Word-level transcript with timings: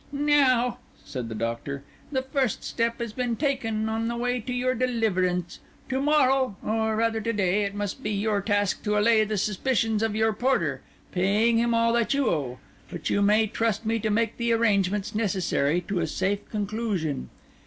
"Now," 0.11 0.79
said 1.05 1.29
the 1.29 1.35
Doctor, 1.35 1.83
"the 2.11 2.23
first 2.23 2.63
step 2.63 2.97
has 2.97 3.13
been 3.13 3.35
taken 3.35 3.87
on 3.87 4.07
the 4.07 4.17
way 4.17 4.39
to 4.39 4.51
your 4.51 4.73
deliverance. 4.73 5.59
To 5.89 6.01
morrow, 6.01 6.55
or 6.65 6.95
rather 6.95 7.21
to 7.21 7.31
day, 7.31 7.65
it 7.65 7.75
must 7.75 8.01
be 8.01 8.09
your 8.09 8.41
task 8.41 8.81
to 8.85 8.97
allay 8.97 9.23
the 9.25 9.37
suspicions 9.37 10.01
of 10.01 10.15
your 10.15 10.33
porter, 10.33 10.81
paying 11.11 11.59
him 11.59 11.75
all 11.75 11.93
that 11.93 12.15
you 12.15 12.27
owe; 12.29 12.57
while 12.89 13.01
you 13.05 13.21
may 13.21 13.45
trust 13.45 13.85
me 13.85 13.99
to 13.99 14.09
make 14.09 14.37
the 14.37 14.51
arrangements 14.53 15.13
necessary 15.13 15.81
to 15.81 15.99
a 15.99 16.07
safe 16.07 16.49
conclusion. 16.49 17.29